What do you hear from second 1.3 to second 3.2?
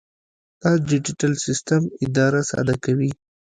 سیسټم اداره ساده کوي.